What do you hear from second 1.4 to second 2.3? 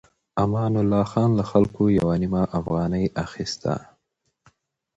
خلکو يوه